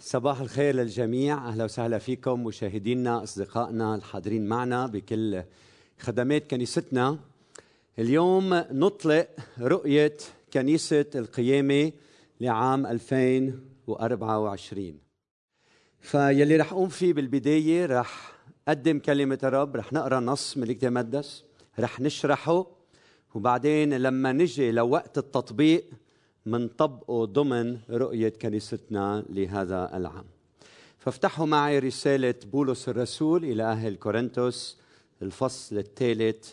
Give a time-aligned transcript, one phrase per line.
[0.00, 1.48] صباح الخير للجميع.
[1.48, 5.42] أهلا وسهلا فيكم مشاهدينا أصدقائنا الحاضرين معنا بكل
[5.98, 7.18] خدمات كنيستنا.
[7.98, 9.28] اليوم نطلق
[9.60, 10.16] رؤية
[10.52, 11.92] كنيسة القيامة
[12.40, 14.98] لعام 2024
[16.00, 18.32] فيلي رح أقوم فيه بالبداية رح
[18.68, 21.44] أقدم كلمة الرب رح نقرأ نص من الكتاب المقدس
[21.78, 22.66] رح نشرحه
[23.34, 25.84] وبعدين لما نجي لوقت التطبيق
[26.50, 30.24] منطبقه ضمن رؤية كنيستنا لهذا العام.
[30.98, 34.76] فافتحوا معي رسالة بولس الرسول إلى أهل كورنثوس
[35.22, 36.52] الفصل الثالث.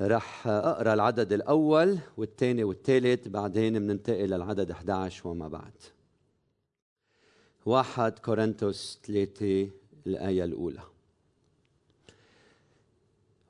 [0.00, 5.72] رح أقرأ العدد الأول والثاني والثالث بعدين بننتقل للعدد 11 وما بعد.
[7.66, 9.68] واحد كورنثوس ثلاثة
[10.06, 10.82] الآية الأولى.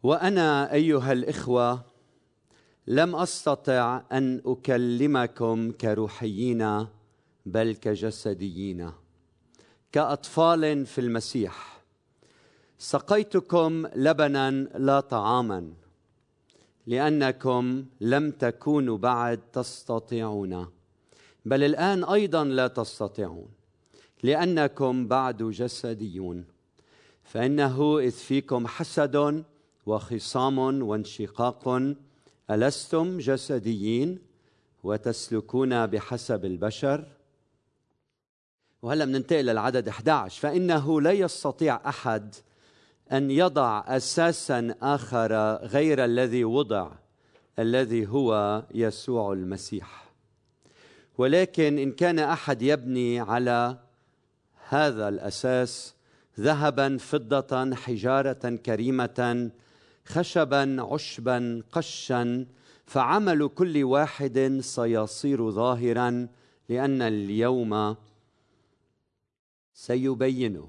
[0.02, 1.84] وأنا أيها الإخوة
[2.90, 6.86] لم أستطع أن أكلمكم كروحيين
[7.46, 8.90] بل كجسديين.
[9.92, 11.82] كأطفال في المسيح.
[12.78, 15.72] سقيتكم لبنا لا طعاما
[16.86, 20.66] لأنكم لم تكونوا بعد تستطيعون.
[21.44, 23.48] بل الآن أيضا لا تستطيعون
[24.22, 26.44] لأنكم بعد جسديون.
[27.22, 29.44] فإنه إذ فيكم حسد
[29.86, 31.68] وخصام وانشقاق
[32.50, 34.18] ألستم جسديين
[34.84, 37.04] وتسلكون بحسب البشر؟
[38.82, 42.34] وهلا بننتقل للعدد 11 فإنه لا يستطيع أحد
[43.12, 46.92] أن يضع أساسا آخر غير الذي وضع
[47.58, 50.08] الذي هو يسوع المسيح.
[51.18, 53.78] ولكن إن كان أحد يبني على
[54.68, 55.94] هذا الأساس
[56.40, 59.50] ذهبا فضة حجارة كريمة
[60.08, 62.46] خشبا عشبا قشا
[62.86, 66.28] فعمل كل واحد سيصير ظاهرا
[66.68, 67.96] لأن اليوم
[69.74, 70.68] سيبينه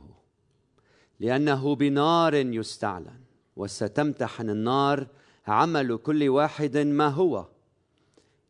[1.20, 3.20] لأنه بنار يستعلن
[3.56, 5.08] وستمتحن النار
[5.48, 7.46] عمل كل واحد ما هو.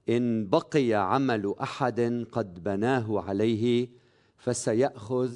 [0.10, 3.90] إن بقي عمل أحد قد بناه عليه
[4.38, 5.34] فسيأخذ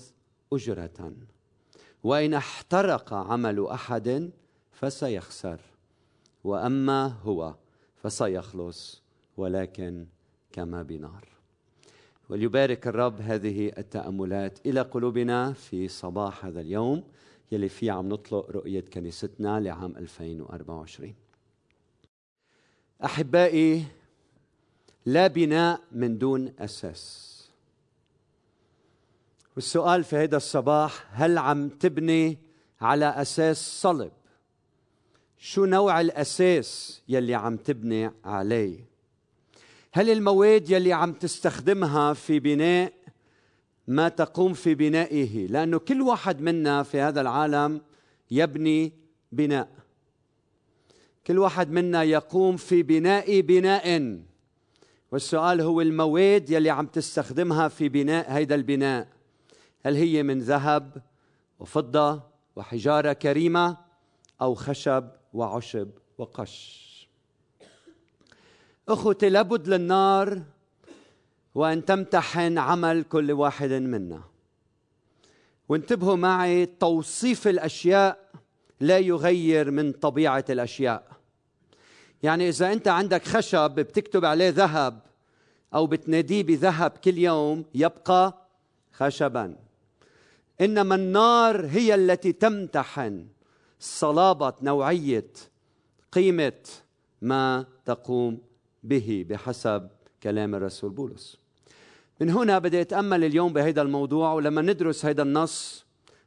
[0.53, 1.13] أجرة.
[2.03, 4.31] وإن احترق عمل أحد
[4.74, 5.60] فسيخسر.
[6.44, 7.56] وأما هو
[7.96, 9.02] فسيخلص
[9.38, 10.06] ولكن
[10.52, 11.28] كما بنار.
[12.30, 17.04] وليبارك الرب هذه التأملات إلى قلوبنا في صباح هذا اليوم
[17.52, 21.14] يلي فيه عم نطلق رؤية كنيستنا لعام 2024
[23.06, 23.86] أحبائي
[25.06, 27.34] لا بناء من دون أساس.
[29.56, 32.38] والسؤال في هذا الصباح هل عم تبني
[32.82, 34.12] على أساس صلب؟
[35.46, 38.86] شو نوع الأساس يلي عم تبني عليه؟
[39.92, 42.94] هل المواد يلي عم تستخدمها في بناء
[43.88, 47.81] ما تقوم في بنائه؟ لأنه كل واحد منا في هذا العالم
[48.31, 48.94] يبني
[49.31, 49.70] بناء.
[51.28, 54.20] كل واحد منا يقوم في بناء بناء.
[55.12, 59.08] والسؤال هو المواد يلي عم تستخدمها في بناء هيدا البناء؟
[59.86, 61.04] هل هي من ذهب
[61.60, 62.24] وفضة
[62.56, 63.78] وحجارة كريمة
[64.42, 66.84] أو خشب وعشب وقش.
[68.90, 70.42] أخوتي لابد للنار
[71.56, 74.24] وأن تمتحن عمل كل واحد منا.
[75.70, 78.30] وانتبهوا معي توصيف الأشياء
[78.80, 81.12] لا يغير من طبيعة الأشياء.
[82.24, 85.00] يعني إذا أنت عندك خشب بتكتب عليه ذهب
[85.74, 88.48] أو بتناديه بذهب كل يوم يبقى
[88.92, 89.56] خشبا.
[90.62, 93.28] إنما النار هي التي تمتحن.
[93.84, 95.32] صلابة نوعية
[96.12, 96.62] قيمة
[97.22, 98.38] ما تقوم
[98.84, 99.90] به بحسب
[100.24, 101.38] كلام الرسول بولس.
[102.22, 105.86] من هنا بدي أتأمل اليوم بهذا الموضوع ولما ندرس هذا النص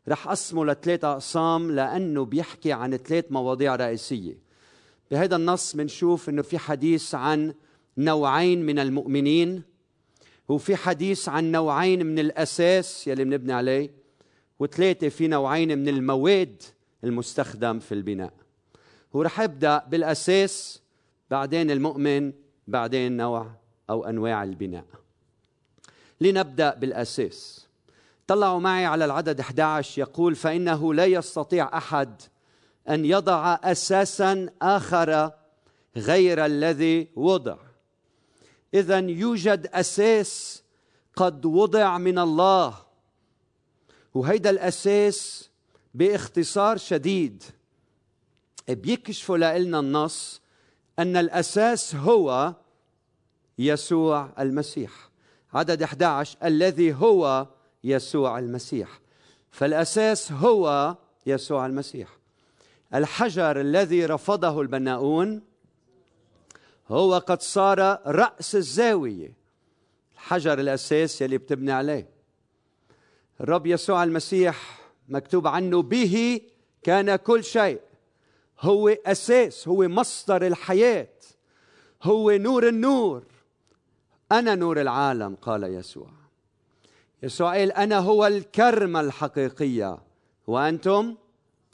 [0.08, 4.38] رح اقسمه لثلاث أقسام لأنه بيحكي عن ثلاث مواضيع رئيسية.
[5.10, 7.54] بهذا النص بنشوف إنه في حديث عن
[7.98, 9.62] نوعين من المؤمنين
[10.48, 13.90] وفي حديث عن نوعين من الأساس يلي بنبني عليه
[14.58, 16.62] وثلاثة في نوعين من المواد
[17.04, 18.32] المستخدم في البناء.
[19.16, 20.82] هو رح يبدأ بالأساس
[21.30, 22.32] بعدين المؤمن
[22.68, 23.50] بعدين نوع
[23.90, 24.84] أو أنواع البناء.
[26.20, 27.66] لنبدأ بالأساس.
[28.26, 32.22] طلعوا معي على العدد 11 يقول فإنه لا يستطيع أحد
[32.88, 35.30] أن يضع أساسا آخر
[35.96, 37.56] غير الذي وضع.
[38.74, 40.62] اذا يوجد أساس
[41.16, 42.74] قد وضع من الله.
[44.14, 45.50] وهيدا الأساس
[45.96, 47.42] باختصار شديد.
[48.68, 50.40] بيكشفوا لنا النص
[50.98, 52.54] أن الأساس هو
[53.58, 55.10] يسوع المسيح.
[55.54, 57.46] عدد 11 الذي هو
[57.84, 59.00] يسوع المسيح.
[59.50, 60.96] فالأساس هو
[61.26, 62.08] يسوع المسيح.
[62.94, 65.42] الحجر الذي رفضه البناؤون
[66.88, 69.32] هو قد صار رأس الزاوية.
[70.14, 72.08] الحجر الأساس يلي بتبني عليه.
[73.40, 74.75] الرب يسوع المسيح
[75.08, 76.40] مكتوب عنه به
[76.82, 77.80] كان كل شيء.
[78.60, 81.08] هو أساس هو مصدر الحياة
[82.02, 83.22] هو نور النور.
[84.32, 86.10] أنا نور العالم قال يسوع.
[87.22, 89.98] يسوع قال أنا هو الكرمة الحقيقية.
[90.46, 91.16] وأنتم؟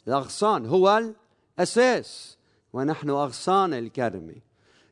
[0.09, 1.15] الأغصان هو
[1.59, 2.39] الأساس.
[2.73, 4.37] ونحن أغصان الكرمه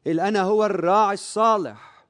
[0.06, 2.06] قال أنا هو الراعي الصالح.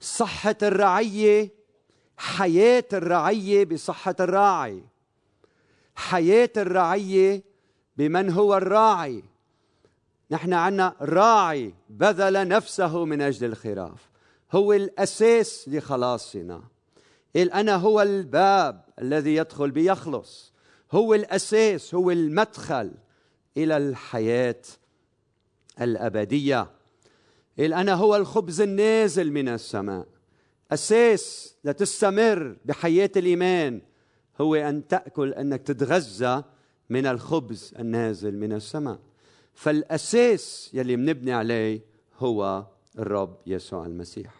[0.00, 1.59] صحة الرعية
[2.20, 4.84] حياة الرعية بصحة الراعي.
[5.94, 7.42] حياة الرعية
[7.96, 9.24] بمن هو الراعي.
[10.30, 14.10] نحن عنا راعي بذل نفسه من أجل الخراف.
[14.52, 16.62] هو الأساس لخلاصنا.
[17.36, 20.52] قال أنا هو الباب الذي يدخل بيخلص.
[20.92, 22.92] هو الأساس هو المدخل
[23.56, 24.62] إلى الحياة
[25.80, 26.70] الأبدية.
[27.58, 30.06] قال أنا هو الخبز النازل من السماء.
[30.70, 33.80] أساس لتستمر بحياة الإيمان
[34.40, 36.44] هو أن تأكل أنك تتغذى
[36.90, 38.98] من الخبز النازل من السماء.
[39.54, 41.80] فالأساس يلي بنبني عليه
[42.18, 42.66] هو
[42.98, 44.34] الرب يسوع المسيح.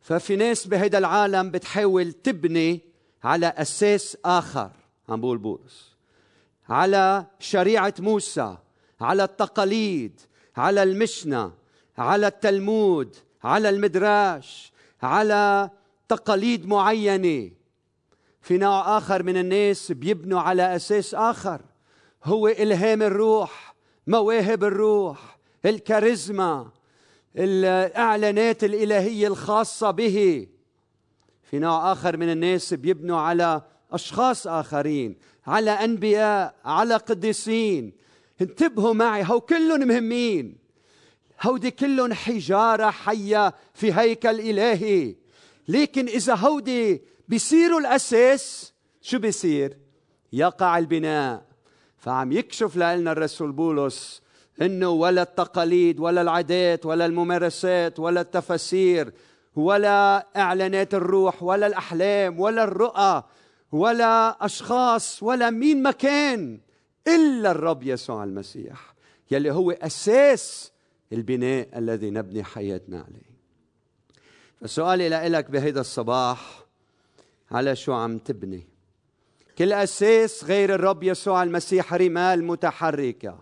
[0.00, 2.80] ففي ناس بهذا العالم بتحاول تبني
[3.24, 4.70] على أساس آخر
[5.08, 5.92] عم بقول بولس.
[6.68, 8.56] على شريعة موسى
[9.00, 10.20] على التقاليد
[10.56, 11.52] على المشنة
[11.98, 14.72] على التلمود على المدراش
[15.02, 15.70] على
[16.08, 17.50] تقاليد معينة.
[18.40, 21.60] في نوع آخر من الناس بيبنوا على أساس آخر.
[22.24, 23.74] هو إلهام الروح
[24.06, 26.70] مواهب الروح الكاريزما
[27.36, 30.46] الإعلانات الإلهية الخاصة به.
[31.42, 33.62] في نوع آخر من الناس بيبنوا على
[33.92, 35.16] أشخاص آخرين
[35.46, 37.92] على أنبياء على قديسين.
[38.40, 40.61] انتبهوا معي هو كلهم مهمين.
[41.42, 45.16] هودي كلهم حجارة حية في هيكل إلهي.
[45.68, 49.78] لكن إذا هودي بيصيروا الأساس شو بيصير؟
[50.32, 51.52] يقع البناء.
[51.98, 54.22] فعم يكشف لنا الرسول بولس
[54.62, 59.12] إنه ولا التقاليد ولا العادات ولا الممارسات ولا التفاسير
[59.56, 63.22] ولا إعلانات الروح ولا الأحلام ولا الرؤى
[63.72, 66.60] ولا أشخاص ولا مين مكان
[67.08, 68.94] إلا الرب يسوع المسيح
[69.30, 70.71] يلي هو أساس
[71.12, 73.32] البناء الذي نبني حياتنا عليه.
[74.60, 76.64] فسؤالي لك بهيدا الصباح
[77.50, 78.66] على شو عم تبني؟
[79.58, 83.38] كل أساس غير الرب يسوع المسيح رمال متحركة.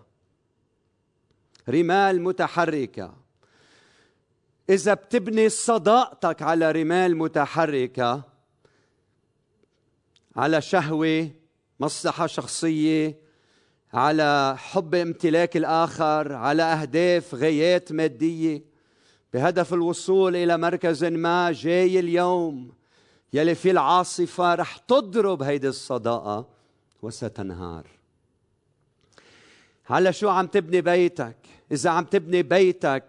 [1.69, 3.13] رمال متحركة.
[4.69, 8.23] إذا بتبني صداقتك على رمال متحركة
[10.35, 11.31] على شهوة
[11.79, 13.19] مصلحة شخصية
[13.93, 18.63] على حب امتلاك الآخر على أهداف غايات مادية.
[19.33, 22.73] بهدف الوصول إلى مركز ما جاي اليوم
[23.33, 26.47] يلي في العاصفة رح تضرب هيدي الصداقة
[27.01, 27.87] وستنهار.
[29.89, 31.35] على شو عم تبني بيتك؟
[31.71, 33.03] إذا عم تبني بيتك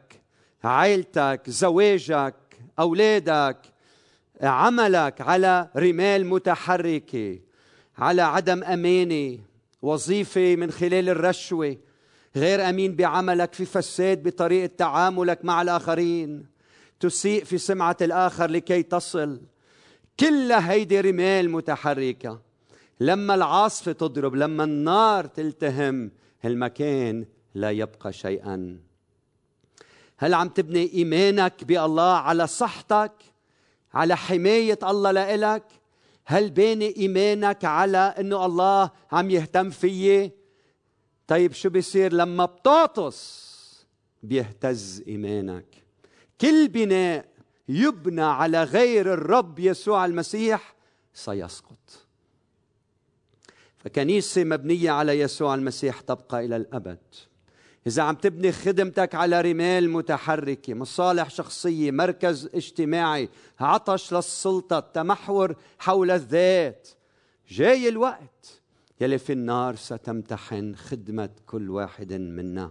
[0.64, 2.34] عائلتك زواجك
[2.78, 3.58] أولادك
[4.42, 7.38] عملك على رمال متحركة
[7.98, 9.38] على عدم أمانة
[9.82, 11.76] وظيفة من خلال الرشوة.
[12.36, 16.46] غير أمين بعملك في فساد بطريقة تعاملك مع الآخرين.
[17.00, 19.40] تسيء في سمعة الآخر لكي تصل.
[20.20, 22.40] كل هيدي رمال متحركة.
[23.00, 26.10] لما العاصفة تضرب لما النار تلتهم
[26.44, 28.78] المكان لا يبقى شيئا.
[30.16, 33.12] هل عم تبني إيمانك بالله على صحتك
[33.94, 35.64] على حماية الله لإلك؟
[36.24, 40.32] هل باني إيمانك على إنه الله عم يهتم فيي؟
[41.26, 43.52] طيب شو بيصير لما بتعطس
[44.22, 45.66] بيهتز إيمانك؟
[46.40, 47.32] كل بناء
[47.68, 50.74] يبنى على غير الرب يسوع المسيح
[51.14, 52.06] سيسقط.
[53.76, 56.98] فكنيسة مبنية على يسوع المسيح تبقى إلى الأبد.
[57.86, 63.28] إذا عم تبني خدمتك على رمال متحركة مصالح شخصية مركز اجتماعي
[63.60, 66.88] عطش للسلطة تمحور حول الذات.
[67.48, 68.60] جاي الوقت
[69.00, 72.70] يلي في النار ستمتحن خدمة كل واحد منا.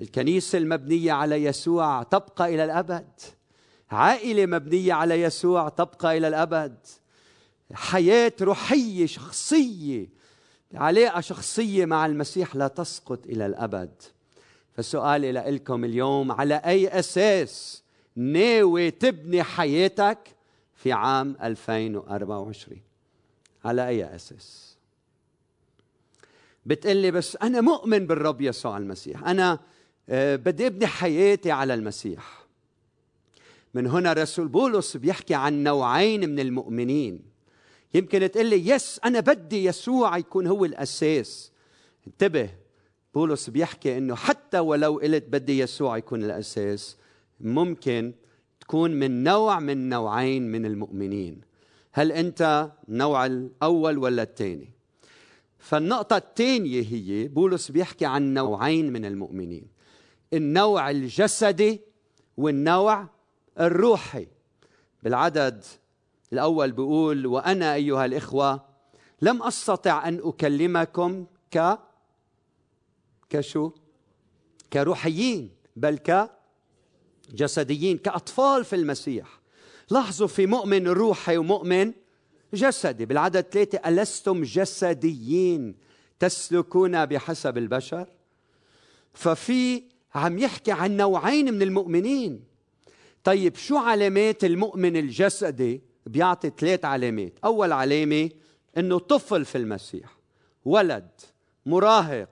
[0.00, 3.08] الكنيسة المبنية على يسوع تبقى إلى الأبد.
[3.90, 6.86] عائلة مبنية على يسوع تبقى إلى الأبد.
[7.72, 10.08] حياة روحية شخصية
[10.76, 14.02] علاقة شخصية مع المسيح لا تسقط إلى الأبد.
[14.74, 17.82] فالسؤال لكم اليوم على أي أساس
[18.16, 20.18] ناوي تبني حياتك
[20.74, 22.80] في عام 2024
[23.64, 24.76] على أي أساس؟
[26.66, 29.24] بتقلي بس أنا مؤمن بالرب يسوع المسيح.
[29.24, 29.58] أنا
[30.08, 32.46] آه، بدي أبني حياتي على المسيح.
[33.74, 37.35] من هنا رسول بولس بيحكي عن نوعين من المؤمنين.
[37.96, 41.52] يمكن تقول لي يس أنا بدي يسوع يكون هو الأساس.
[42.06, 42.50] انتبه
[43.14, 46.96] بولس بيحكي إنه حتى ولو قلت بدي يسوع يكون الأساس
[47.40, 48.12] ممكن
[48.60, 51.40] تكون من نوع من نوعين من المؤمنين.
[51.92, 54.70] هل أنت النوع الأول ولا الثاني؟
[55.58, 59.66] فالنقطة الثانية هي بولس بيحكي عن نوعين من المؤمنين.
[60.32, 61.80] النوع الجسدي
[62.36, 63.06] والنوع
[63.60, 64.26] الروحي.
[65.02, 65.64] بالعدد
[66.32, 68.64] الأول بيقول وأنا أيها الإخوة
[69.22, 71.78] لم أستطع أن أكلمكم ك
[73.30, 73.70] كشو؟
[74.72, 75.98] كروحيين بل
[77.32, 79.40] كجسديين كأطفال في المسيح.
[79.90, 81.92] لاحظوا في مؤمن روحي ومؤمن
[82.54, 83.06] جسدي.
[83.06, 85.76] بالعدد ثلاثة ألستم جسديين
[86.18, 88.08] تسلكون بحسب البشر؟
[89.14, 89.82] ففي
[90.14, 92.44] عم يحكي عن نوعين من المؤمنين.
[93.24, 97.32] طيب شو علامات المؤمن الجسدي؟ بيعطي ثلاث علامات.
[97.44, 98.30] أول علامة
[98.78, 100.16] أنه طفل في المسيح
[100.64, 101.08] ولد
[101.66, 102.28] مراهق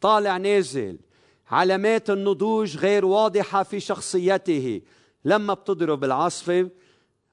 [0.00, 0.98] طالع نازل
[1.50, 4.80] علامات النضوج غير واضحة في شخصيته.
[5.24, 6.70] لما بتضرب العاصفة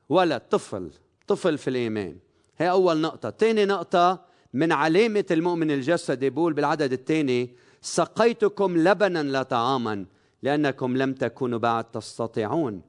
[0.10, 0.92] ولد طفل
[1.28, 2.18] طفل في الإيمان.
[2.58, 3.30] هي أول نقطة.
[3.30, 10.06] ثاني نقطة من علامة المؤمن الجسدي بقول بالعدد الثاني سقيتكم لبنا لا طعاما
[10.44, 12.82] لأنكم لم تكونوا بعد تستطيعون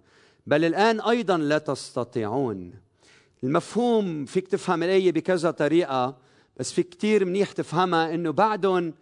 [0.46, 2.83] بل الآن أيضا لا تستطيعون.
[3.44, 6.16] المفهوم فيك تفهم الآية بكذا طريقة
[6.56, 8.94] بس في كتير منيح تفهمها إنه بعدهم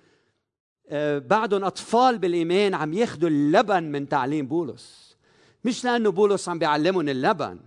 [0.89, 5.17] آه، بعدهم أطفال بالإيمان عم ياخذوا اللبن من تعليم بولس.
[5.65, 7.59] مش لأنه بولس عم بيعلمهم اللبن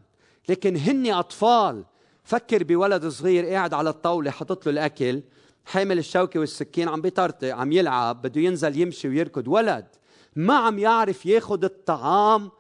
[0.49, 1.85] لكن هن أطفال
[2.23, 5.21] فكر بولد صغير قاعد على الطاولة حاطط له الأكل
[5.65, 9.47] حامل الشوكة والسكين عم بيطرطق عم يلعب بده ينزل يمشي ويركض.
[9.47, 9.85] ولد
[10.35, 12.51] ما عم يعرف ياخذ الطعام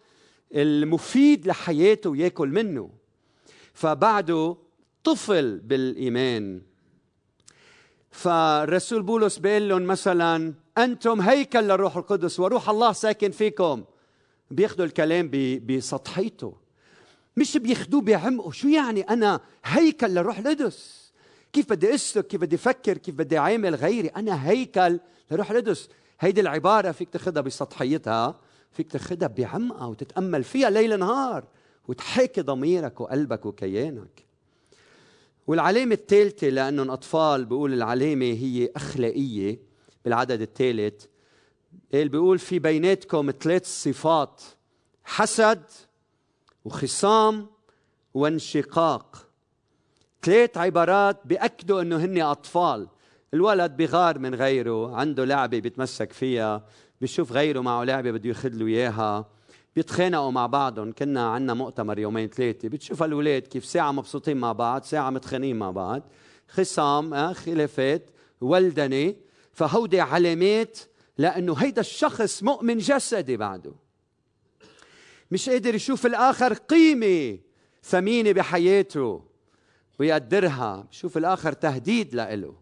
[0.55, 3.04] المفيد لحياته وياكل منه.
[3.75, 4.57] فبعده
[5.03, 6.61] طفل بالإيمان.
[8.11, 13.83] فالرسول بولس بيقول لهم مثلا أنتم هيكل للروح القدس وروح الله ساكن فيكم.
[14.51, 15.31] بياخذوا الكلام
[15.65, 16.53] بسطحيته.
[17.37, 18.51] مش بياخذوه بعمقه.
[18.51, 21.11] شو يعني أنا هيكل للروح القدس؟
[21.53, 24.99] كيف بدي أسلك؟ كيف بدي أفكر؟ كيف بدي أعامل غيري؟ أنا هيكل
[25.31, 25.89] للروح القدس.
[26.19, 28.39] هيدي العبارة فيك تاخذها بسطحيتها
[28.71, 31.43] فيك تاخذها بعمقها وتتأمل فيها ليل نهار.
[31.87, 34.25] وتحاكي ضميرك وقلبك وكيانك.
[35.47, 39.59] والعلامة الثالثة لأنهم أطفال بيقول العلامة هي أخلاقية
[40.05, 41.05] بالعدد الثالث
[41.93, 44.41] قال بيقول في بيناتكم ثلاث صفات
[45.03, 45.63] حسد
[46.65, 47.47] وخصام
[48.13, 49.27] وانشقاق.
[50.23, 52.87] ثلاث عبارات بيأكدوا إنه هن أطفال.
[53.33, 56.65] الولد بغار من غيره عنده لعبة بيتمسك فيها
[57.01, 59.34] بيشوف غيره معه لعبة بده ياخذ له إياها.
[59.75, 60.91] بيتخانقوا مع بعضهم.
[60.91, 65.71] كنا عندنا مؤتمر يومين ثلاثة بتشوف الاولاد كيف ساعة مبسوطين مع بعض ساعة متخانقين مع
[65.71, 66.11] بعض.
[66.47, 68.09] خصام آه خلافات
[68.41, 69.15] ولدنة.
[69.51, 70.79] فهودي علامات
[71.17, 73.73] لأنه هيدا الشخص مؤمن جسدي بعده.
[75.31, 77.39] مش قادر يشوف الآخر قيمة
[77.83, 79.23] ثمينة بحياته
[79.99, 82.55] ويقدرها بشوف الآخر تهديد لإله.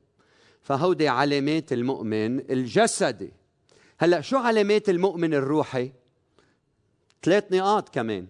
[0.62, 3.34] فهودي علامات المؤمن الجسدي.
[4.00, 5.92] هلأ شو علامات المؤمن الروحي؟
[7.24, 8.28] ثلاث نقاط كمان.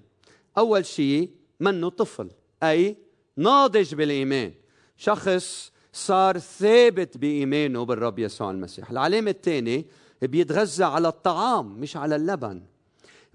[0.58, 2.30] أول شيء منه طفل
[2.64, 2.98] أي
[3.38, 4.54] ناضج بالإيمان.
[4.98, 8.92] شخص صار ثابت بإيمانه بالرب يسوع المسيح.
[8.92, 9.86] العلامة الثانية
[10.22, 12.62] بيتغذى على الطعام مش على اللبن.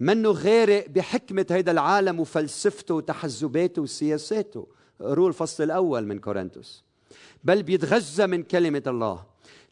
[0.01, 4.67] منه غارق بحكمة هيدا العالم وفلسفته وتحزباته وسياساته.
[5.01, 6.85] قروا الفصل الأول من كورنثوس.
[7.45, 9.25] بل بيتغذى من كلمة الله.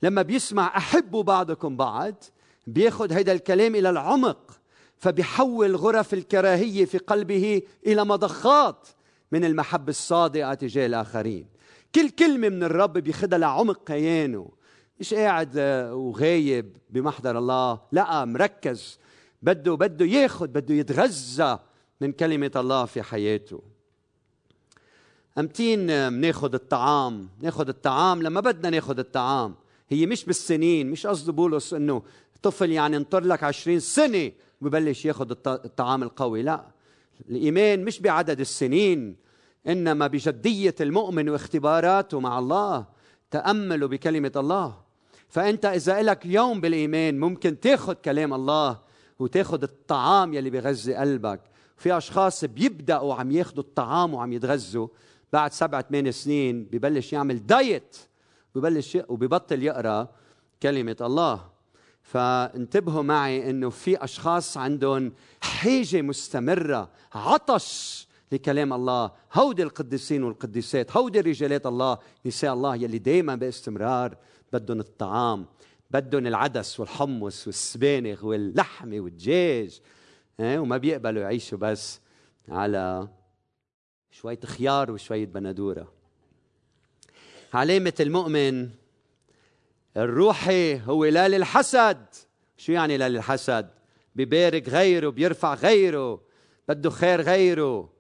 [0.03, 2.25] لما بيسمع أحبوا بعضكم بعض
[2.67, 4.61] بياخد هيدا الكلام إلى العمق.
[4.99, 8.89] فبيحول غرف الكراهية في قلبه إلى مضخات
[9.33, 11.47] من المحبة الصادقة تجاه الآخرين.
[11.95, 14.49] كل كلمة من الرب بياخذها لعمق كيانه
[15.01, 15.59] مش قاعد
[15.93, 17.81] وغايب بمحضر الله.
[17.93, 18.99] لا مركز.
[19.43, 21.59] بده بده ياخذ بده يتغذى
[22.01, 23.63] من كلمة الله في حياته.
[25.39, 27.29] أمتين بناخذ الطعام.
[27.41, 29.55] ناخذ الطعام لما بدنا ناخذ الطعام.
[29.89, 30.91] هي مش بالسنين.
[30.91, 32.03] مش قصد بولس إنه
[32.43, 36.43] طفل يعني انطر لك عشرين سنة وببلش ياخذ الطعام القوي.
[36.43, 36.65] لا
[37.31, 39.17] الإيمان مش بعدد السنين
[39.69, 42.87] إنما بجدية المؤمن واختباراته مع الله
[43.31, 44.79] تاملوا بكلمة الله.
[45.29, 48.79] فأنت إذا لك يوم بالإيمان ممكن تاخذ كلام الله
[49.19, 51.41] وتاخذ الطعام يلي بغذي قلبك.
[51.77, 54.89] في أشخاص بيبدأوا عم ياخذوا الطعام وعم يتغذوا
[55.33, 57.97] بعد سبع ثمان سنين ببلش يعمل دايت
[58.55, 60.09] ببلش وببطل يقرأ
[60.63, 61.56] كلمة الله.
[62.07, 71.21] فانتبهوا معي إنه في أشخاص عندهم حاجة مستمرة عطش لكلام الله هودي القديسين والقديسات هودي
[71.21, 74.17] رجالات الله نساء الله يلي دائما باستمرار
[74.53, 75.47] بدهم الطعام
[75.91, 79.81] بدهم العدس والحمص والسبانغ واللحمه والدجاج
[80.41, 82.01] إيه؟ وما بيقبلوا يعيشوا بس
[82.49, 83.09] على
[84.11, 85.93] شوية خيار وشوية بندورة
[87.55, 88.71] علامة المؤمن
[89.97, 92.07] الروحي هو لا للحسد
[92.57, 93.71] شو يعني لا للحسد
[94.15, 96.21] بيبارك غيره بيرفع غيره
[96.69, 97.91] بده خير غيره.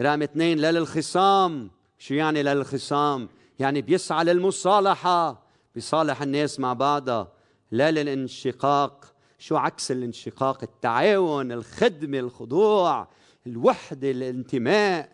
[0.00, 7.32] رقم اثنين لا للخصام شو يعني لا للخصام يعني بيسعى للمصالحة بيصالح الناس مع بعضها.
[7.70, 13.08] لا للانشقاق شو عكس الانشقاق؟ التعاون الخدمة الخضوع
[13.46, 15.08] الوحدة الانتماء.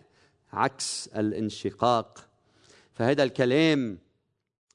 [0.52, 2.28] عكس الانشقاق.
[2.92, 3.98] فهذا الكلام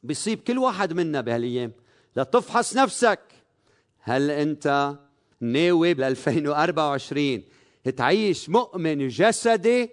[0.04, 1.72] بيصيب كل واحد منا بهالايام.
[2.16, 3.20] لتفحص نفسك.
[4.00, 4.96] هل أنت
[5.40, 7.44] ناوي بال 2024
[7.98, 9.90] تعيش مؤمن جسدي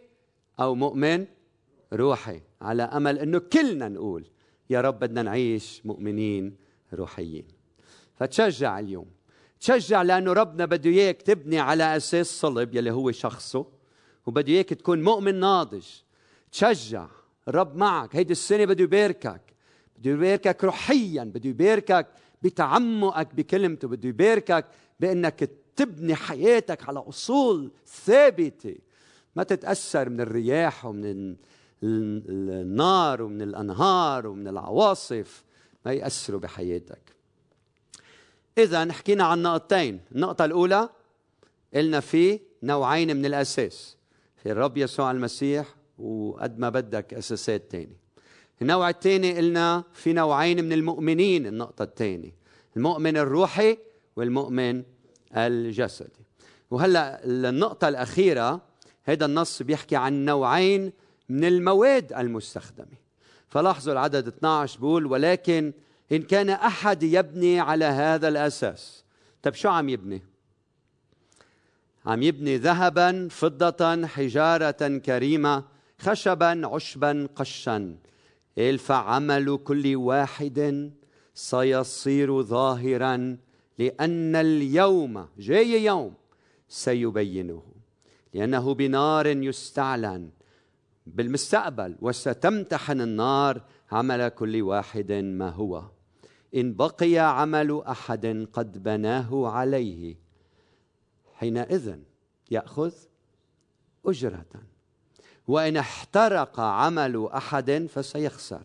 [0.60, 1.26] أو مؤمن
[1.92, 4.26] روحي؟ على أمل إنه كلنا نقول
[4.70, 6.56] يا رب بدنا نعيش مؤمنين
[6.94, 7.44] روحيين.
[8.16, 9.06] فتشجع اليوم.
[9.60, 13.66] تشجع لأنه ربنا بده إياك تبني على أساس صلب يلي هو شخصه
[14.26, 15.86] وبده إياك تكون مؤمن ناضج.
[16.52, 17.06] تشجع
[17.48, 18.16] الرب معك.
[18.16, 19.40] هيدي السنة بده يباركك.
[20.00, 22.06] بده يباركك روحيا بده يباركك
[22.42, 24.66] بتعمقك بكلمته بده يباركك
[25.00, 28.76] بأنك تبني حياتك على أصول ثابتة.
[29.36, 31.36] ما تتأثر من الرياح ومن
[31.82, 35.44] النار ومن الأنهار ومن العواصف
[35.86, 37.14] ما يأثروا بحياتك.
[38.58, 40.00] إذا حكينا عن نقطتين.
[40.12, 40.88] النقطة الأولى
[41.74, 43.96] قلنا في نوعين من الأساس
[44.36, 47.99] في الرب يسوع المسيح وقد ما بدك أساسات تاني.
[48.62, 52.34] النوع الثاني قلنا في نوعين من المؤمنين النقطة الثانية
[52.76, 53.78] المؤمن الروحي
[54.16, 54.82] والمؤمن
[55.36, 56.24] الجسدي.
[56.70, 58.60] وهلأ النقطة الأخيرة
[59.04, 60.92] هذا النص بيحكي عن نوعين
[61.28, 63.00] من المواد المستخدمة.
[63.48, 65.72] فلاحظوا العدد 12 بيقول ولكن
[66.12, 69.04] إن كان أحد يبني على هذا الأساس.
[69.42, 70.22] طيب شو عم يبني؟
[72.06, 75.64] عم يبني ذهبا فضة حجارة كريمة
[75.98, 77.96] خشبا عشبا قشا.
[78.78, 80.90] فعمل كل واحد
[81.34, 83.38] سيصير ظاهرا
[83.78, 86.14] لأن اليوم جاي يوم
[86.68, 87.62] سيبينه
[88.34, 90.30] لأنه بنار يستعلن.
[91.06, 95.82] بالمستقبل وستمتحن النار عمل كل واحد ما هو.
[96.54, 100.16] إن بقي عمل أحد قد بناه عليه
[101.34, 101.96] حينئذ
[102.50, 102.92] يأخذ
[104.06, 104.69] أجرة.
[105.50, 108.62] وإن احترق عمل أحد فسيخسر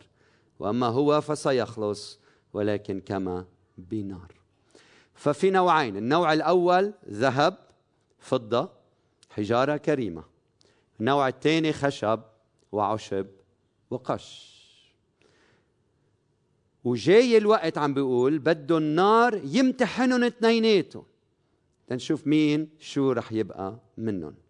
[0.59, 2.19] وأما هو فسيخلص
[2.53, 3.45] ولكن كما
[3.77, 4.31] بنار.
[5.13, 7.57] ففي نوعين النوع الأول ذهب
[8.19, 8.69] فضة
[9.29, 10.23] حجارة كريمة.
[10.99, 12.21] النوع الثاني خشب
[12.71, 13.27] وعشب
[13.89, 14.55] وقش.
[16.83, 21.03] وجاي الوقت عم بيقول بده النار يمتحنهم اثنيناتهم.
[21.87, 24.44] تنشوف مين شو رح يبقى منهم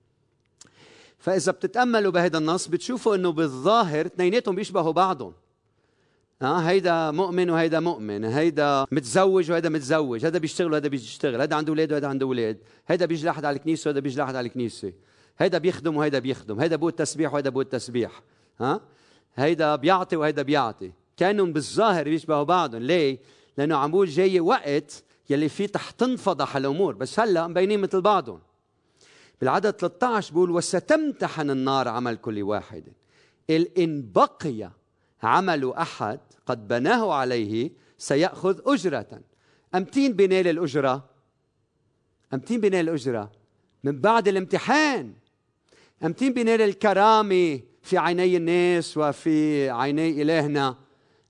[1.26, 5.34] فإذا بتتأملوا بهذا النص بتشوفوا إنه بالظاهر اثنيناتهم بيشبهوا بعضهم.
[6.42, 11.70] آه هيدا مؤمن وهيدا مؤمن هيدا متزوج وهيدا متزوج هيدا بيشتغل وهيدا بيشتغل هيدا عنده
[11.70, 12.58] أولاد وهيدا عنده أولاد
[12.88, 14.94] هيدا بيجي لحد على الكنيسة وهيدا بيجي لحد على الكنيسة
[15.38, 18.22] هيدا بيخدم وهيدا بيخدم هيدا بقول تسبيح وهيدا بقول تسبيح.
[18.60, 18.82] ها
[19.36, 20.92] هيدا بيعطي وهيدا بيعطي.
[21.18, 22.82] كانوا بالظاهر بيشبهوا بعضهم.
[22.82, 23.20] ليه؟
[23.58, 28.40] لأنه عم بقول جاي وقت يلي فيه تح تنفضح الأمور بس هلأ مبينين مثل بعضهم.
[29.42, 32.84] بالعدد 13 بيقول وستمتحن النار عمل كل واحد
[33.78, 34.72] إن بقي
[35.24, 39.22] عمل أحد قد بناه عليه سيأخذ أجرة
[39.76, 41.10] أمتين بنال الأجرة؟
[42.34, 43.32] أمتين بنال الأجرة
[43.84, 45.14] من بعد الامتحان.
[46.04, 50.78] أمتين بنال الكرامة في عيني الناس وفي عيني إلهنا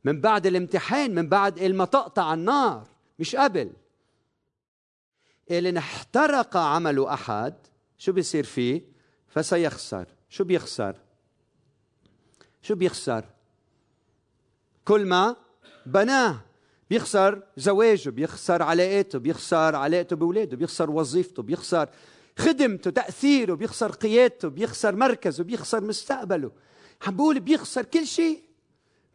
[0.03, 2.87] من بعد الامتحان من بعد ما تقطع النار
[3.19, 3.71] مش قبل.
[5.51, 7.55] إن احترق عمل أحد
[7.97, 8.81] شو بيصير فيه؟
[9.27, 10.07] فسيخسر.
[10.29, 10.95] شو بيخسر؟
[12.61, 13.25] شو بيخسر؟
[14.85, 15.35] كل ما
[15.85, 16.41] بناه.
[16.89, 21.89] بيخسر زواجه بيخسر علاقاته بيخسر علاقته بأولاده بيخسر وظيفته بيخسر
[22.37, 26.51] خدمته تأثيره بيخسر قيادته بيخسر مركزه بيخسر مستقبله.
[27.07, 28.43] عم بقول بيخسر كل شيء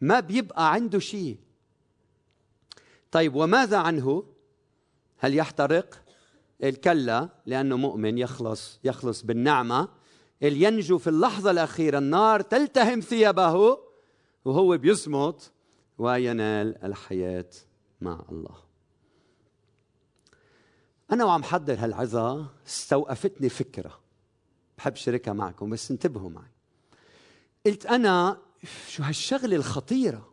[0.01, 1.37] ما بيبقى عنده شيء.
[3.11, 4.23] طيب وماذا عنه؟
[5.17, 6.00] هل يحترق؟
[6.63, 9.87] الكلا لأنه مؤمن يخلص يخلص بالنعمة.
[10.41, 13.77] ينجو في اللحظة الأخيرة النار تلتهم ثيابه
[14.45, 15.51] وهو بيصمت
[15.97, 17.49] وينال الحياة
[18.01, 18.55] مع الله.
[21.11, 23.99] أنا وعم حضر هالعظة استوقفتني فكرة.
[24.77, 26.51] بحب شاركها معكم بس انتبهوا معي.
[27.65, 28.37] قلت أنا
[28.87, 30.31] شو هالشغلة الخطيرة؟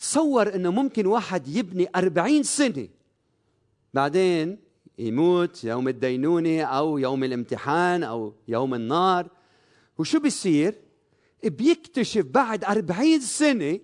[0.00, 2.88] تصور إنه ممكن واحد يبني أربعين سنة.
[3.94, 4.63] بعدين
[4.98, 9.28] يموت يوم الدينونة أو يوم الامتحان أو يوم النار.
[9.98, 10.74] وشو بيصير؟
[11.44, 13.80] بيكتشف بعد أربعين سنة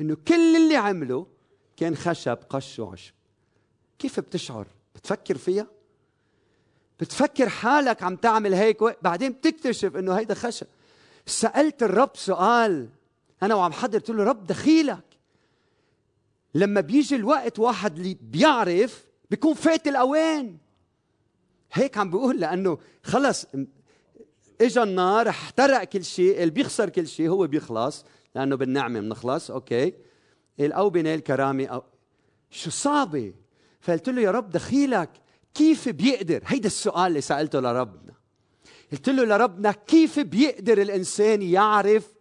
[0.00, 1.26] إنه كل اللي عمله
[1.76, 3.12] كان خشب قش وعشب.
[3.98, 5.66] كيف بتشعر؟ بتفكر فيها؟
[7.00, 10.66] بتفكر حالك عم تعمل هيك بعدين بتكتشف إنه هيدا خشب.
[11.26, 12.88] سألت الرب سؤال
[13.42, 15.04] أنا وعم حضر قلت له رب دخيلك.
[16.54, 20.56] لما بيجي الوقت واحد اللي بيعرف بيكون فات الأوان.
[21.72, 23.46] هيك عم بيقول لأنه خلص
[24.60, 29.50] اجى النار احترق كل شيء اللي بيخسر كل شيء هو بيخلص لأنه بالنعمة بنخلص.
[29.50, 29.94] أوكي.
[30.60, 31.82] الاوبنه الكرامة أو
[32.50, 33.34] شو صعبة؟
[33.80, 35.10] فقلت له يا رب دخيلك
[35.54, 38.12] كيف بيقدر؟ هيدا السؤال اللي سألته لربنا.
[38.92, 42.14] قلت له لربنا كيف بيقدر الإنسان يعرف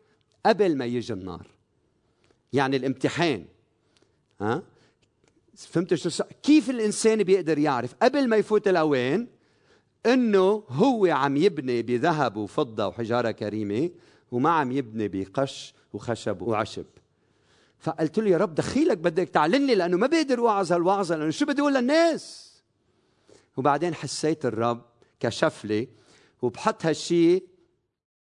[0.46, 1.48] قبل ما يجي النار؟
[2.54, 3.46] يعني الامتحان.
[4.42, 4.64] ها؟
[5.66, 9.28] فهمت شو كيف الإنسان بيقدر يعرف؟ قبل ما يفوت الاوان
[10.06, 13.90] إنه هو عم يبني بذهب وفضة وحجارة كريمة
[14.32, 16.86] وما عم يبني بقش وخشب وعشب.
[17.80, 21.62] فقلت له يا رب دخيلك بدك تعلني لأنه ما بقدر اوعظ هالوعظة لأنه شو بدي
[21.62, 22.50] أقول للناس؟
[23.58, 24.82] وبعدين حسيت الرب
[25.20, 25.88] كشف لي
[26.42, 27.44] وبحط هالشيء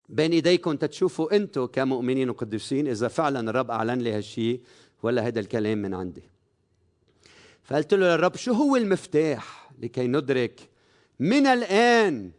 [0.09, 4.61] بين إيديكم تتشوفوا أنتم كمؤمنين وقديسين إذا فعلا الرب أعلن لي هالشيء
[5.03, 6.34] ولا هذا الكلام من عندي.
[7.65, 10.69] فقلت له للرب شو هو المفتاح لكي ندرك
[11.21, 12.31] من الآن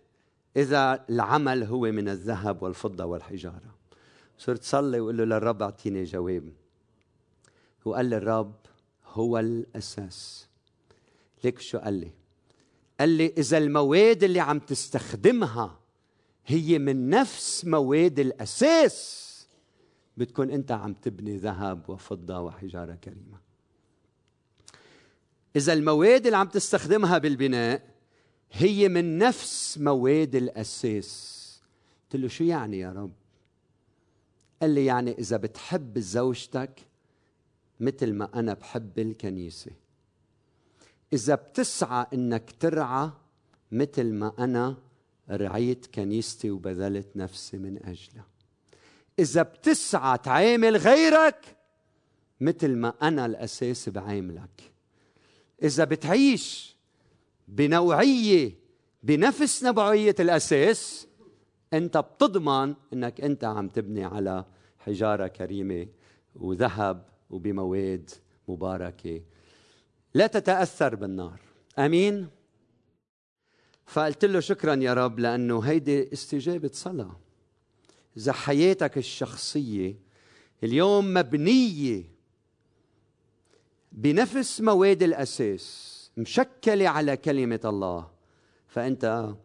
[0.58, 3.76] إذا العمل هو من الذهب والفضة والحجارة?
[4.38, 6.54] صرت صلي وقول له للرب أعطيني جواب.
[7.86, 8.56] وقال لي الرب
[9.06, 10.48] هو الأساس.
[11.44, 12.12] ليك شو قال لي؟
[13.00, 15.80] قال لي إذا المواد اللي عم تستخدمها
[16.46, 19.26] هي من نفس مواد الأساس
[20.18, 23.45] بتكون أنت عم تبني ذهب وفضة وحجارة كريمة.
[25.56, 27.96] إذا المواد اللي عم تستخدمها بالبناء
[28.52, 31.42] هي من نفس مواد الأساس.
[32.04, 33.12] قلت له شو يعني يا رب؟
[34.62, 36.80] قال لي يعني إذا بتحب زوجتك
[37.80, 39.72] مثل ما أنا بحب الكنيسة.
[41.14, 43.10] إذا بتسعى إنك ترعى
[43.72, 44.78] مثل ما أنا
[45.30, 48.26] رعيت كنيستي وبذلت نفسي من أجلها.
[49.20, 51.58] إذا بتسعى تعامل غيرك
[52.42, 54.75] مثل ما أنا الأساس بعاملك.
[55.64, 56.76] إذا بتعيش
[57.48, 58.52] بنوعية
[59.04, 61.08] بنفس نوعيه الأساس
[61.74, 64.46] أنت بتضمن إنك أنت عم تبني على
[64.80, 65.88] حجارة كريمة
[66.36, 68.10] وذهب وبمواد
[68.48, 69.22] مباركة.
[70.14, 71.40] لا تتأثر بالنار.
[71.80, 72.28] آمين؟
[73.86, 77.20] فقلت له شكرا يا رب لأنه هيدي استجابة صلاة.
[78.18, 79.96] إذا حياتك الشخصية
[80.64, 82.15] اليوم مبنية
[83.96, 88.12] بنفس مواد الأساس مشكله على كلمة الله
[88.68, 89.36] فأنت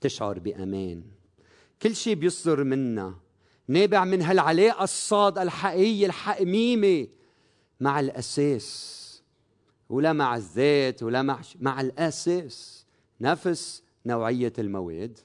[0.00, 1.02] تشعر بأمان.
[1.82, 3.14] كل شيء بيصدر منا.
[3.68, 7.08] نابع من هالعلاقة الصاد الحقيقية الحقميمه
[7.80, 9.22] مع الأساس
[9.88, 12.86] ولا مع الذات ولا مع مع الأساس.
[13.20, 15.18] نفس نوعية المواد.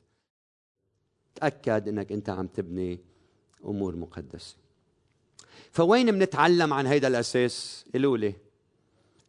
[1.35, 2.99] تأكد إنك أنت عم تبني
[3.65, 4.62] أمور مقدسة.
[5.73, 8.35] فوين بنتعلم عن هيدا الأساس قولوا لي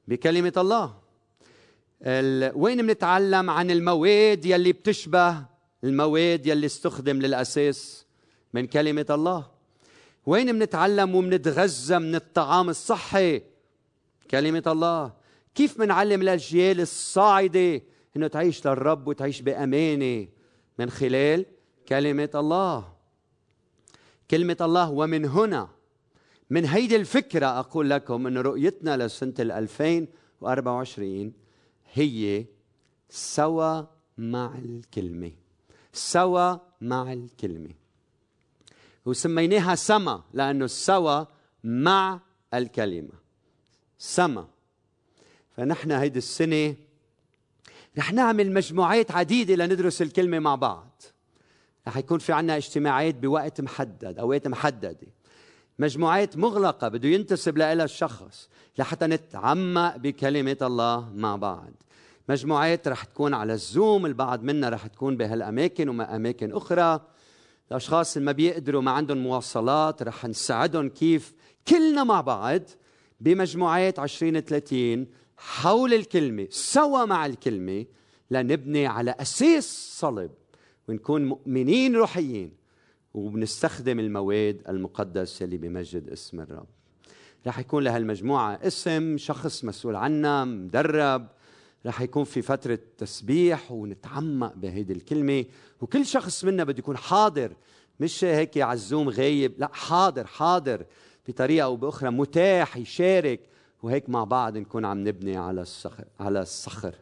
[0.09, 0.95] بكلمة الله.
[2.55, 5.45] وين بنتعلم عن المواد يلي بتشبه
[5.85, 8.07] المواد يلي استخدم للأساس
[8.55, 9.51] من كلمة الله؟
[10.27, 13.43] وين بنتعلم وبنتغذى من الطعام الصحي؟
[14.31, 15.13] كلمة الله.
[15.55, 17.83] كيف بنعلم الأجيال الصاعدة
[18.17, 20.29] إنه تعيش للرب وتعيش بأمانة
[20.79, 21.47] من خلال
[21.89, 22.93] كلمة الله؟
[24.31, 25.69] كلمة الله ومن هنا
[26.51, 31.33] من هيدي الفكرة أقول لكم أن رؤيتنا لسنه 2024
[31.93, 32.45] هي
[33.09, 33.83] سوا
[34.19, 35.33] مع الكلمة.
[35.93, 37.71] سوا مع الكلمة.
[39.07, 41.25] وسميناها سما لأنه سوا
[41.65, 42.21] مع
[42.55, 43.13] الكلمة.
[43.99, 44.49] سما.
[45.57, 46.75] فنحن هيدي السنة
[47.99, 51.03] رح نعمل مجموعات عديدة لندرس الكلمة مع بعض.
[51.89, 54.97] رح يكون في عنا اجتماعات بوقت محدد أوقات محددة.
[55.79, 61.73] مجموعات مغلقة بده ينتسب لها الشخص لحتى نتعمق بكلمة الله مع بعض.
[62.29, 67.01] مجموعات رح تكون على الزوم البعض منا رح تكون بهالأماكن وأماكن أخرى.
[67.71, 71.33] الأشخاص اللي ما بيقدروا ما عندهم مواصلات رح نساعدهم كيف
[71.69, 72.63] كلنا مع بعض
[73.21, 75.07] بمجموعات 20 30
[75.37, 77.87] حول الكلمة سوا مع الكلمة
[78.31, 80.31] لنبني على أساس صلب
[80.89, 82.64] ونكون مؤمنين روحيين.
[83.15, 86.67] وبنستخدم المواد المقدسة اللي بمجد اسم الرب.
[87.47, 91.27] رح يكون لهالمجموعة اسم شخص مسؤول عنها مدرب.
[91.87, 95.45] رح يكون في فترة تسبيح ونتعمق بهيدي الكلمة.
[95.81, 97.53] وكل شخص منا بده يكون حاضر.
[98.01, 99.53] مش هيك على الزوم غايب.
[99.59, 100.85] لا حاضر حاضر.
[101.29, 103.41] بطريقة أو بأخرى متاح يشارك.
[103.83, 106.95] وهيك مع بعض نكون عم نبني على الصخر على الصخر.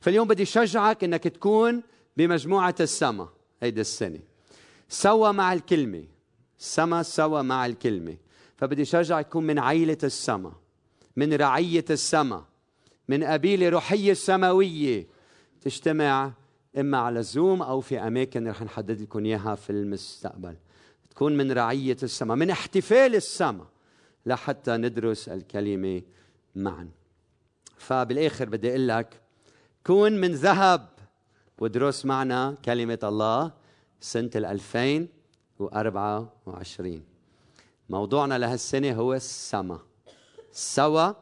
[0.00, 1.82] فاليوم بدي شجعك إنك تكون
[2.16, 3.28] بمجموعة السما
[3.62, 4.27] هيدي السنة.
[4.88, 6.04] سوا مع الكلمة.
[6.58, 8.16] سما سوا مع الكلمة.
[8.56, 10.52] فبدي شجعك تكون من عيلة السما
[11.16, 12.44] من رعية السما
[13.08, 15.06] من قبيلة روحية سماوية.
[15.60, 16.32] تجتمع
[16.78, 20.56] إما على زوم أو في أماكن رح نحدد لكم إياها في المستقبل.
[21.10, 23.66] تكون من رعية السما من احتفال السما
[24.26, 26.02] لحتى ندرس الكلمة
[26.56, 26.88] معا.
[27.76, 29.20] فبالآخر بدي أقول لك
[29.86, 30.88] كون من ذهب.
[31.58, 33.52] ودرس معنا كلمة الله.
[34.00, 37.02] سنة 2024
[37.90, 39.80] موضوعنا لهالسنة هو السما.
[40.52, 41.12] سوا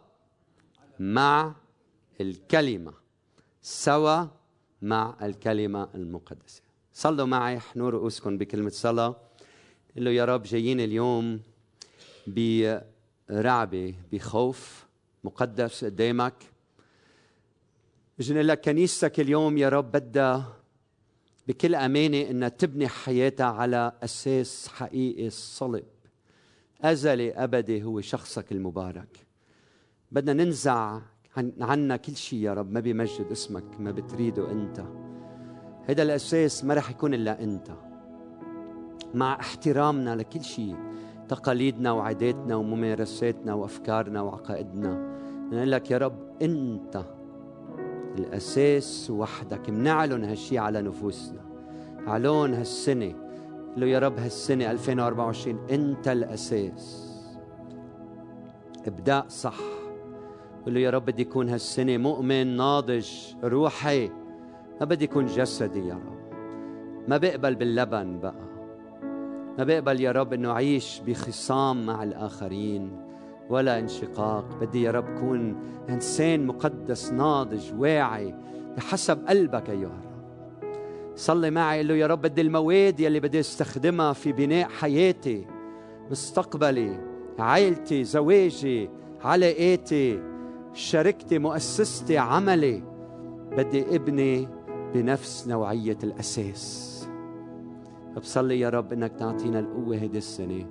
[1.00, 1.54] مع
[2.20, 2.92] الكلمة.
[3.62, 4.26] سوا
[4.82, 6.62] مع الكلمة المقدسة.
[6.92, 9.16] صلوا معي حنور رؤوسكم بكلمة صلاة.
[9.96, 11.40] له يا رب جايين اليوم
[12.26, 14.86] برعبة بخوف
[15.24, 16.34] مقدس قدامك.
[18.18, 20.55] بجن لك كنيستك اليوم يا رب بدها
[21.48, 25.84] بكل أمانة أنها تبني حياتها على أساس حقيقي الصلب
[26.82, 29.26] أزلي أبدي هو شخصك المبارك.
[30.12, 31.00] بدنا ننزع
[31.60, 34.84] عنا كل شيء يا رب ما بيمجد اسمك ما بتريده أنت.
[35.88, 37.70] هذا الأساس ما رح يكون إلا أنت.
[39.14, 40.76] مع احترامنا لكل شيء
[41.28, 45.18] تقاليدنا وعاداتنا وممارساتنا وأفكارنا وعقائدنا
[45.52, 47.15] نقول لك يا رب أنت
[48.18, 51.40] الأساس وحدك منعلن هالشي على نفوسنا.
[52.06, 53.14] علون هالسنة.
[53.76, 57.12] له يا رب هالسنة 2024 أنت الأساس.
[58.86, 59.58] ابدأ صح.
[60.66, 63.08] قل له يا رب بدي يكون هالسنة مؤمن ناضج
[63.44, 64.08] روحي.
[64.80, 66.16] ما بدي يكون جسدي يا رب.
[67.08, 68.46] ما بقبل باللبن بقى.
[69.58, 73.05] ما بقبل يا رب إنه أعيش بخصام مع الآخرين.
[73.50, 74.58] ولا انشقاق.
[74.60, 75.56] بدي يا رب كون
[75.88, 78.34] إنسان مقدس ناضج واعي
[78.76, 80.06] بحسب قلبك ايها الرب
[81.16, 85.46] صلي معي قل له يا رب بدي المواد يلي بدي استخدمها في بناء حياتي
[86.10, 87.00] مستقبلي
[87.38, 88.90] عائلتي زواجي
[89.24, 90.22] علاقاتي
[90.72, 92.82] شركتي مؤسستي عملي.
[93.56, 94.48] بدي ابني
[94.94, 97.08] بنفس نوعية الأساس.
[98.16, 100.66] بصلي يا رب إنك تعطينا القوة هيدي السنة.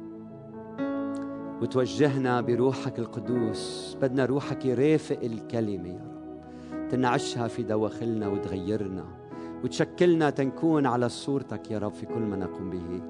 [1.61, 3.97] وتوجهنا بروحك القدوس.
[4.01, 6.87] بدنا روحك يرافق الكلمة يا رب.
[6.89, 9.05] تنعشها في دواخلنا وتغيرنا
[9.63, 13.01] وتشكلنا تنكون على صورتك يا رب في كل ما نقوم به.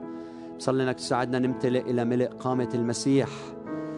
[0.57, 3.29] بصلي انك تساعدنا نمتلئ إلى ملء قامة المسيح.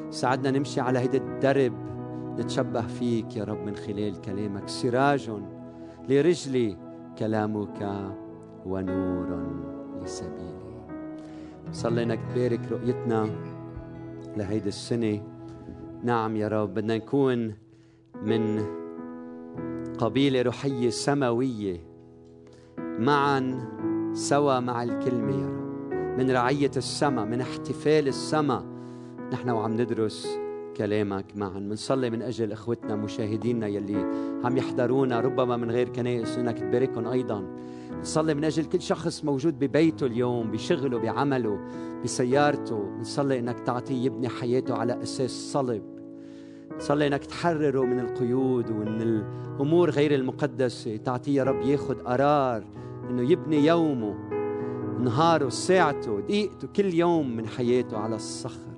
[0.09, 1.73] ساعدنا نمشي على هيدا الدرب
[2.39, 4.69] نتشبه فيك يا رب من خلال كلامك.
[4.69, 5.31] سراج
[6.09, 6.77] لرجلي
[7.17, 8.09] كلامك
[8.65, 9.47] ونور
[10.03, 10.57] لسبيلي.
[11.71, 13.29] صلي انك تبارك رؤيتنا
[14.37, 15.21] لهيدي السنة.
[16.03, 17.53] نعم يا رب بدنا نكون
[18.23, 18.65] من
[19.97, 21.79] قبيلة روحية سماوية.
[22.79, 23.59] معا
[24.13, 25.57] سوا مع الكلمة يا رب.
[26.19, 28.65] من رعية السماء من احتفال السماء.
[29.33, 30.46] نحن وعم ندرس
[30.77, 31.59] كلامك معا.
[31.59, 34.05] بنصلي من أجل إخوتنا مشاهدينا يلي
[34.43, 37.43] عم يحضرونا ربما من غير كنائس إنك تباركهم أيضا.
[38.01, 41.59] نصلي من أجل كل شخص موجود ببيته اليوم بشغله بعمله
[42.03, 42.89] بسيارته.
[42.99, 45.83] نصلي أنك تعطيه يبني حياته على أساس صلب.
[46.77, 50.97] نصلي أنك تحرره من القيود ومن الأمور غير المقدسة.
[50.97, 52.63] تعطيه يا رب ياخذ قرار
[53.09, 54.15] أنه يبني يومه
[54.99, 58.76] نهاره ساعته دقيقته كل يوم من حياته على الصخر.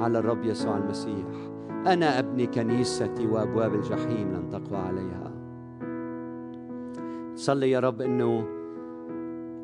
[0.00, 1.26] على الرب يسوع المسيح.
[1.86, 5.32] أنا أبني كنيستي وأبواب الجحيم لن تقوى عليها.
[7.34, 8.44] صلي يا رب إنه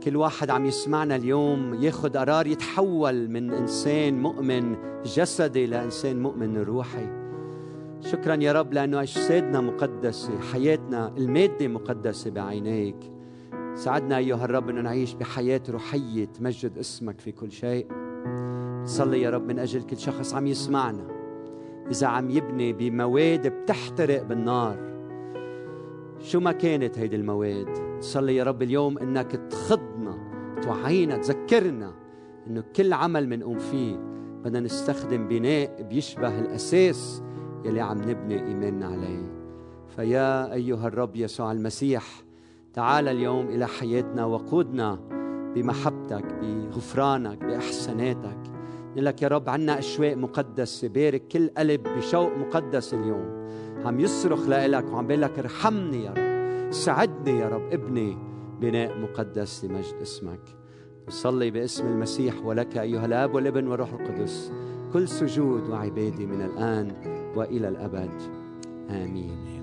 [0.03, 7.25] كل واحد عم يسمعنا اليوم ياخذ قرار يتحول من إنسان مؤمن جسدي لإنسان مؤمن روحي.
[8.01, 12.97] شكرا يا رب لأنه أجسادنا مقدسة حياتنا المادة مقدسة بعينيك.
[13.75, 17.87] ساعدنا أيها الرب إنه نعيش بحياة روحية تمجد اسمك في كل شيء.
[18.85, 21.07] صلي يا رب من أجل كل شخص عم يسمعنا.
[21.91, 24.95] إذا عم يبني بمواد بتحترق بالنار.
[26.19, 27.69] شو ما كانت هيدي المواد؟
[27.99, 30.19] نصلي يا رب اليوم إنك تخضنا
[30.63, 31.95] توعينا تذكرنا
[32.47, 33.97] إنه كل عمل بنقوم فيه
[34.45, 37.23] بدنا نستخدم بناء بيشبه الأساس
[37.65, 39.33] يلي عم نبني إيماننا عليه.
[39.97, 42.05] فيا أيها الرب يسوع المسيح
[42.73, 44.99] تعال اليوم إلى حياتنا وقودنا
[45.55, 47.45] بمحبتك بغفرانك
[48.95, 53.49] باحساناتك لك يا رب عنا أشواق مقدسه بارك كل قلب بشوق مقدس اليوم.
[53.85, 58.17] عم يصرخ لك وعم بيقول لك ارحمني يا رب ساعدني يا رب ابني
[58.61, 60.41] بناء مقدس لمجد اسمك.
[61.09, 64.53] نصلي باسم المسيح ولك أيها الآب والابن والروح القدس
[64.93, 66.93] كل سجود وعبادي من الآن
[67.37, 68.23] وإلى الأبد.
[68.91, 69.54] آمين.